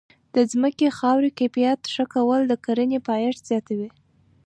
د 0.35 0.37
ځمکې 0.51 0.87
د 0.89 0.93
خاورې 0.97 1.29
کیفیت 1.39 1.79
ښه 1.93 2.05
کول 2.13 2.41
د 2.47 2.53
کرنې 2.65 2.99
پایښت 3.07 3.41
زیاتوي. 3.51 3.89